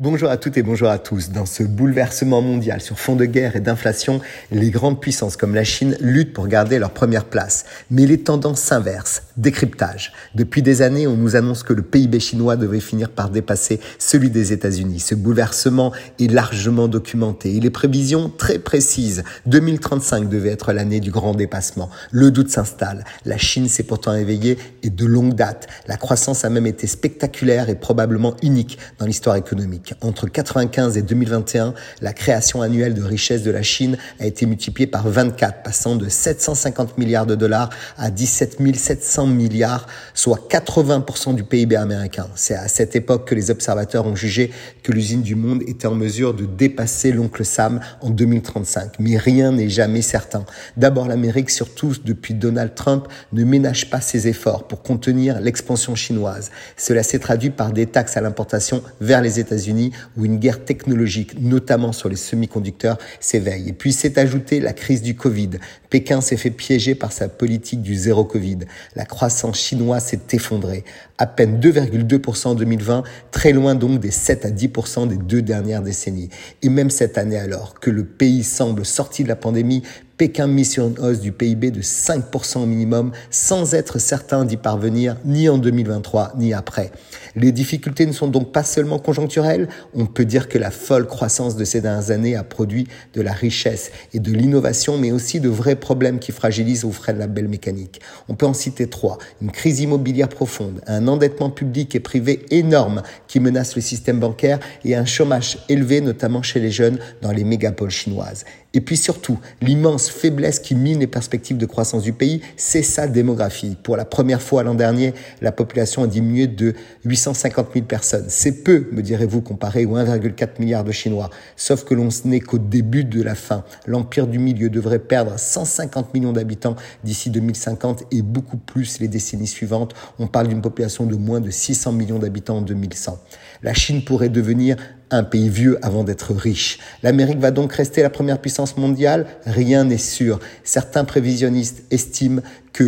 Bonjour 0.00 0.30
à 0.30 0.36
toutes 0.36 0.56
et 0.56 0.62
bonjour 0.62 0.90
à 0.90 1.00
tous. 1.00 1.30
Dans 1.30 1.44
ce 1.44 1.64
bouleversement 1.64 2.40
mondial 2.40 2.80
sur 2.80 3.00
fond 3.00 3.16
de 3.16 3.24
guerre 3.24 3.56
et 3.56 3.60
d'inflation, 3.60 4.20
les 4.52 4.70
grandes 4.70 5.00
puissances 5.00 5.36
comme 5.36 5.56
la 5.56 5.64
Chine 5.64 5.96
luttent 5.98 6.32
pour 6.32 6.46
garder 6.46 6.78
leur 6.78 6.92
première 6.92 7.24
place. 7.24 7.64
Mais 7.90 8.06
les 8.06 8.20
tendances 8.20 8.60
s'inversent. 8.60 9.24
Décryptage. 9.36 10.12
Depuis 10.36 10.62
des 10.62 10.82
années, 10.82 11.08
on 11.08 11.16
nous 11.16 11.34
annonce 11.34 11.64
que 11.64 11.72
le 11.72 11.82
PIB 11.82 12.20
chinois 12.20 12.54
devait 12.54 12.78
finir 12.78 13.10
par 13.10 13.28
dépasser 13.28 13.80
celui 13.98 14.30
des 14.30 14.52
États-Unis. 14.52 15.00
Ce 15.00 15.16
bouleversement 15.16 15.92
est 16.20 16.30
largement 16.30 16.86
documenté 16.86 17.56
et 17.56 17.60
les 17.60 17.70
prévisions 17.70 18.30
très 18.30 18.60
précises. 18.60 19.24
2035 19.46 20.28
devait 20.28 20.50
être 20.50 20.72
l'année 20.72 21.00
du 21.00 21.10
grand 21.10 21.34
dépassement. 21.34 21.90
Le 22.12 22.30
doute 22.30 22.50
s'installe. 22.50 23.04
La 23.24 23.36
Chine 23.36 23.68
s'est 23.68 23.82
pourtant 23.82 24.14
éveillée 24.14 24.58
et 24.84 24.90
de 24.90 25.06
longue 25.06 25.34
date. 25.34 25.66
La 25.88 25.96
croissance 25.96 26.44
a 26.44 26.50
même 26.50 26.68
été 26.68 26.86
spectaculaire 26.86 27.68
et 27.68 27.74
probablement 27.74 28.36
unique 28.44 28.78
dans 29.00 29.06
l'histoire 29.06 29.34
économique. 29.34 29.87
Entre 30.00 30.24
1995 30.24 30.96
et 30.96 31.02
2021, 31.02 31.74
la 32.00 32.12
création 32.12 32.62
annuelle 32.62 32.94
de 32.94 33.02
richesse 33.02 33.42
de 33.42 33.50
la 33.50 33.62
Chine 33.62 33.96
a 34.20 34.26
été 34.26 34.46
multipliée 34.46 34.86
par 34.86 35.08
24, 35.08 35.62
passant 35.62 35.96
de 35.96 36.08
750 36.08 36.98
milliards 36.98 37.26
de 37.26 37.34
dollars 37.34 37.70
à 37.96 38.10
17 38.10 38.58
700 38.76 39.26
milliards, 39.26 39.86
soit 40.14 40.48
80% 40.48 41.34
du 41.34 41.44
PIB 41.44 41.76
américain. 41.76 42.26
C'est 42.34 42.54
à 42.54 42.68
cette 42.68 42.96
époque 42.96 43.28
que 43.28 43.34
les 43.34 43.50
observateurs 43.50 44.06
ont 44.06 44.16
jugé 44.16 44.50
que 44.82 44.92
l'usine 44.92 45.22
du 45.22 45.34
monde 45.34 45.62
était 45.66 45.86
en 45.86 45.94
mesure 45.94 46.34
de 46.34 46.44
dépasser 46.44 47.12
l'oncle 47.12 47.44
Sam 47.44 47.80
en 48.00 48.10
2035. 48.10 48.94
Mais 48.98 49.16
rien 49.16 49.52
n'est 49.52 49.68
jamais 49.68 50.02
certain. 50.02 50.44
D'abord, 50.76 51.06
l'Amérique, 51.06 51.50
surtout 51.50 51.94
depuis 52.04 52.34
Donald 52.34 52.74
Trump, 52.74 53.06
ne 53.32 53.44
ménage 53.44 53.90
pas 53.90 54.00
ses 54.00 54.28
efforts 54.28 54.66
pour 54.66 54.82
contenir 54.82 55.40
l'expansion 55.40 55.94
chinoise. 55.94 56.50
Cela 56.76 57.02
s'est 57.02 57.18
traduit 57.18 57.50
par 57.50 57.72
des 57.72 57.86
taxes 57.86 58.16
à 58.16 58.20
l'importation 58.20 58.82
vers 59.00 59.22
les 59.22 59.40
États-Unis 59.40 59.77
où 60.16 60.24
une 60.24 60.38
guerre 60.38 60.64
technologique, 60.64 61.40
notamment 61.40 61.92
sur 61.92 62.08
les 62.08 62.16
semi-conducteurs, 62.16 62.98
s'éveille. 63.20 63.68
Et 63.68 63.72
puis 63.72 63.92
s'est 63.92 64.18
ajoutée 64.18 64.60
la 64.60 64.72
crise 64.72 65.02
du 65.02 65.14
Covid. 65.14 65.50
Pékin 65.90 66.20
s'est 66.20 66.36
fait 66.36 66.50
piéger 66.50 66.94
par 66.94 67.12
sa 67.12 67.28
politique 67.28 67.82
du 67.82 67.94
zéro 67.94 68.24
Covid. 68.24 68.58
La 68.94 69.04
croissance 69.04 69.58
chinoise 69.58 70.04
s'est 70.04 70.20
effondrée. 70.32 70.84
À 71.16 71.26
peine 71.26 71.58
2,2% 71.60 72.48
en 72.48 72.54
2020, 72.54 73.02
très 73.30 73.52
loin 73.52 73.74
donc 73.74 74.00
des 74.00 74.10
7 74.10 74.44
à 74.44 74.50
10% 74.50 75.08
des 75.08 75.16
deux 75.16 75.42
dernières 75.42 75.82
décennies. 75.82 76.28
Et 76.62 76.68
même 76.68 76.90
cette 76.90 77.18
année 77.18 77.38
alors 77.38 77.80
que 77.80 77.90
le 77.90 78.04
pays 78.04 78.44
semble 78.44 78.84
sorti 78.84 79.22
de 79.22 79.28
la 79.28 79.36
pandémie, 79.36 79.82
Pékin 80.18 80.48
mise 80.48 80.72
sur 80.72 80.88
une 80.88 80.98
hausse 80.98 81.20
du 81.20 81.30
PIB 81.30 81.70
de 81.70 81.80
5% 81.80 82.58
au 82.58 82.66
minimum 82.66 83.12
sans 83.30 83.74
être 83.74 84.00
certain 84.00 84.44
d'y 84.44 84.56
parvenir 84.56 85.16
ni 85.24 85.48
en 85.48 85.58
2023 85.58 86.32
ni 86.36 86.52
après. 86.52 86.90
Les 87.36 87.52
difficultés 87.52 88.04
ne 88.04 88.10
sont 88.10 88.26
donc 88.26 88.50
pas 88.50 88.64
seulement 88.64 88.98
conjoncturelles, 88.98 89.68
on 89.94 90.06
peut 90.06 90.24
dire 90.24 90.48
que 90.48 90.58
la 90.58 90.72
folle 90.72 91.06
croissance 91.06 91.54
de 91.54 91.64
ces 91.64 91.80
dernières 91.80 92.10
années 92.10 92.34
a 92.34 92.42
produit 92.42 92.88
de 93.14 93.22
la 93.22 93.32
richesse 93.32 93.92
et 94.12 94.18
de 94.18 94.32
l'innovation, 94.32 94.98
mais 94.98 95.12
aussi 95.12 95.38
de 95.38 95.48
vrais 95.48 95.76
problèmes 95.76 96.18
qui 96.18 96.32
fragilisent 96.32 96.84
ou 96.84 96.90
freinent 96.90 97.18
la 97.18 97.28
belle 97.28 97.46
mécanique. 97.46 98.00
On 98.28 98.34
peut 98.34 98.46
en 98.46 98.54
citer 98.54 98.88
trois. 98.88 99.18
Une 99.40 99.52
crise 99.52 99.78
immobilière 99.78 100.28
profonde, 100.28 100.80
un 100.88 101.06
endettement 101.06 101.50
public 101.50 101.94
et 101.94 102.00
privé 102.00 102.44
énorme 102.50 103.02
qui 103.28 103.38
menace 103.38 103.76
le 103.76 103.82
système 103.82 104.18
bancaire 104.18 104.58
et 104.84 104.96
un 104.96 105.04
chômage 105.04 105.58
élevé, 105.68 106.00
notamment 106.00 106.42
chez 106.42 106.58
les 106.58 106.72
jeunes 106.72 106.98
dans 107.22 107.30
les 107.30 107.44
mégapoles 107.44 107.90
chinoises. 107.90 108.44
Et 108.74 108.82
puis 108.82 108.98
surtout, 108.98 109.38
l'immense 109.62 110.10
faiblesse 110.10 110.58
qui 110.58 110.74
mine 110.74 110.98
les 111.00 111.06
perspectives 111.06 111.56
de 111.56 111.64
croissance 111.64 112.02
du 112.02 112.12
pays, 112.12 112.42
c'est 112.56 112.82
sa 112.82 113.08
démographie. 113.08 113.76
Pour 113.82 113.96
la 113.96 114.04
première 114.04 114.42
fois 114.42 114.62
l'an 114.62 114.74
dernier, 114.74 115.14
la 115.40 115.52
population 115.52 116.02
a 116.02 116.06
diminué 116.06 116.46
de 116.46 116.74
850 117.06 117.68
000 117.72 117.86
personnes. 117.86 118.26
C'est 118.28 118.62
peu, 118.64 118.88
me 118.92 119.00
direz-vous, 119.00 119.40
comparé 119.40 119.86
aux 119.86 119.96
1,4 119.96 120.60
milliard 120.60 120.84
de 120.84 120.92
Chinois. 120.92 121.30
Sauf 121.56 121.84
que 121.84 121.94
l'on 121.94 122.10
n'est 122.26 122.40
qu'au 122.40 122.58
début 122.58 123.04
de 123.04 123.22
la 123.22 123.34
fin. 123.34 123.64
L'empire 123.86 124.26
du 124.26 124.38
milieu 124.38 124.68
devrait 124.68 124.98
perdre 124.98 125.38
150 125.38 126.12
millions 126.12 126.32
d'habitants 126.32 126.76
d'ici 127.04 127.30
2050 127.30 128.04
et 128.10 128.20
beaucoup 128.20 128.58
plus 128.58 129.00
les 129.00 129.08
décennies 129.08 129.46
suivantes. 129.46 129.94
On 130.18 130.26
parle 130.26 130.48
d'une 130.48 130.60
population 130.60 131.06
de 131.06 131.16
moins 131.16 131.40
de 131.40 131.50
600 131.50 131.92
millions 131.92 132.18
d'habitants 132.18 132.58
en 132.58 132.62
2100. 132.62 133.18
La 133.62 133.72
Chine 133.72 134.04
pourrait 134.04 134.28
devenir 134.28 134.76
un 135.10 135.24
pays 135.24 135.48
vieux 135.48 135.78
avant 135.82 136.04
d'être 136.04 136.34
riche. 136.34 136.78
L'Amérique 137.02 137.38
va 137.38 137.50
donc 137.50 137.72
rester 137.72 138.02
la 138.02 138.10
première 138.10 138.40
puissance 138.40 138.76
mondiale 138.76 139.26
Rien 139.46 139.84
n'est 139.84 139.98
sûr. 139.98 140.40
Certains 140.64 141.04
prévisionnistes 141.04 141.82
estiment 141.90 142.42
que 142.72 142.84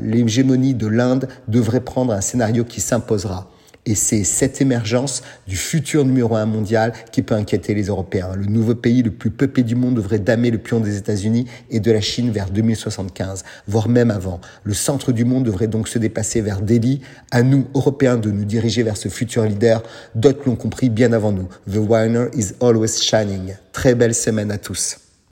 l'hégémonie 0.00 0.74
de 0.74 0.86
l'Inde 0.86 1.28
devrait 1.48 1.80
prendre 1.80 2.12
un 2.12 2.20
scénario 2.20 2.64
qui 2.64 2.80
s'imposera. 2.80 3.50
Et 3.86 3.94
c'est 3.94 4.24
cette 4.24 4.62
émergence 4.62 5.22
du 5.46 5.56
futur 5.56 6.04
numéro 6.06 6.36
un 6.36 6.46
mondial 6.46 6.94
qui 7.12 7.22
peut 7.22 7.34
inquiéter 7.34 7.74
les 7.74 7.84
Européens. 7.84 8.34
Le 8.34 8.46
nouveau 8.46 8.74
pays 8.74 9.02
le 9.02 9.10
plus 9.10 9.30
peuplé 9.30 9.62
du 9.62 9.74
monde 9.74 9.96
devrait 9.96 10.18
damer 10.18 10.50
le 10.50 10.58
pion 10.58 10.80
des 10.80 10.96
États-Unis 10.96 11.46
et 11.70 11.80
de 11.80 11.92
la 11.92 12.00
Chine 12.00 12.30
vers 12.30 12.48
2075, 12.48 13.44
voire 13.68 13.88
même 13.88 14.10
avant. 14.10 14.40
Le 14.62 14.72
centre 14.72 15.12
du 15.12 15.26
monde 15.26 15.44
devrait 15.44 15.66
donc 15.66 15.88
se 15.88 15.98
dépasser 15.98 16.40
vers 16.40 16.62
Delhi. 16.62 17.00
À 17.30 17.42
nous, 17.42 17.66
Européens, 17.74 18.16
de 18.16 18.30
nous 18.30 18.44
diriger 18.44 18.82
vers 18.82 18.96
ce 18.96 19.08
futur 19.08 19.44
leader. 19.44 19.82
D'autres 20.14 20.42
l'ont 20.46 20.56
compris 20.56 20.88
bien 20.88 21.12
avant 21.12 21.32
nous. 21.32 21.48
The 21.70 21.76
winner 21.76 22.28
is 22.34 22.52
always 22.60 23.00
shining. 23.02 23.54
Très 23.72 23.94
belle 23.94 24.14
semaine 24.14 24.50
à 24.50 24.56
tous. 24.56 25.03